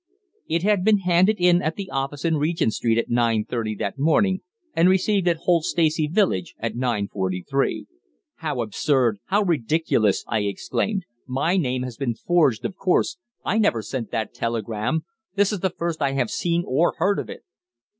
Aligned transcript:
It 0.47 0.63
had 0.63 0.83
been 0.83 0.97
handed 1.01 1.35
in 1.39 1.61
at 1.61 1.75
the 1.75 1.91
office 1.91 2.25
in 2.25 2.37
Regent 2.37 2.73
Street 2.73 2.97
at 2.97 3.07
9:30 3.11 3.77
that 3.77 3.99
morning, 3.99 4.41
and 4.75 4.89
received 4.89 5.27
at 5.27 5.37
Holt 5.37 5.63
Stacey 5.63 6.07
village 6.07 6.55
at 6.57 6.73
9:43. 6.73 7.85
"How 8.37 8.61
absurd! 8.61 9.19
How 9.25 9.43
ridiculous!" 9.43 10.25
I 10.27 10.39
exclaimed. 10.39 11.05
"My 11.27 11.55
name 11.55 11.83
has 11.83 11.97
been 11.97 12.15
forged, 12.15 12.65
of 12.65 12.77
course. 12.77 13.19
I 13.45 13.59
never 13.59 13.83
sent 13.83 14.09
that 14.09 14.33
telegram; 14.33 15.05
this 15.35 15.53
is 15.53 15.59
the 15.59 15.69
first 15.69 16.01
I 16.01 16.13
have 16.13 16.31
seen 16.31 16.63
or 16.65 16.95
heard 16.97 17.19
of 17.19 17.29
it." 17.29 17.43